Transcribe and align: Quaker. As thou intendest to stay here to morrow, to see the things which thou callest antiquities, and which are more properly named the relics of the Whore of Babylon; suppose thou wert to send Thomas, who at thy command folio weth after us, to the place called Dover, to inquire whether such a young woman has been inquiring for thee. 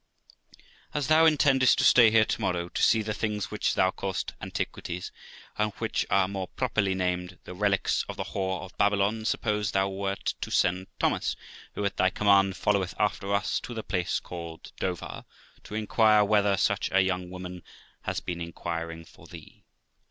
Quaker. 0.51 0.63
As 0.95 1.07
thou 1.09 1.27
intendest 1.27 1.77
to 1.77 1.83
stay 1.83 2.09
here 2.09 2.25
to 2.25 2.41
morrow, 2.41 2.69
to 2.69 2.81
see 2.81 3.03
the 3.03 3.13
things 3.13 3.51
which 3.51 3.75
thou 3.75 3.91
callest 3.91 4.33
antiquities, 4.41 5.11
and 5.59 5.73
which 5.73 6.07
are 6.09 6.27
more 6.27 6.47
properly 6.47 6.95
named 6.95 7.37
the 7.43 7.53
relics 7.53 8.03
of 8.09 8.17
the 8.17 8.23
Whore 8.23 8.63
of 8.63 8.75
Babylon; 8.79 9.25
suppose 9.25 9.69
thou 9.73 9.89
wert 9.89 10.33
to 10.41 10.49
send 10.49 10.87
Thomas, 10.97 11.35
who 11.75 11.85
at 11.85 11.97
thy 11.97 12.09
command 12.09 12.57
folio 12.57 12.79
weth 12.79 12.95
after 12.97 13.31
us, 13.31 13.59
to 13.59 13.75
the 13.75 13.83
place 13.83 14.19
called 14.19 14.71
Dover, 14.79 15.23
to 15.65 15.75
inquire 15.75 16.23
whether 16.25 16.57
such 16.57 16.91
a 16.91 17.01
young 17.01 17.29
woman 17.29 17.61
has 18.01 18.19
been 18.21 18.41
inquiring 18.41 19.05
for 19.05 19.27
thee. 19.27 19.61